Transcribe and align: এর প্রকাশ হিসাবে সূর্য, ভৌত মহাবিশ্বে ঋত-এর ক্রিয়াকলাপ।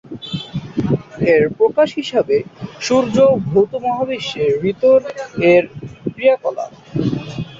এর 1.31 1.43
প্রকাশ 1.59 1.89
হিসাবে 1.99 2.37
সূর্য, 2.81 3.15
ভৌত 3.45 3.71
মহাবিশ্বে 3.85 4.43
ঋত-এর 4.63 5.63
ক্রিয়াকলাপ। 6.07 6.71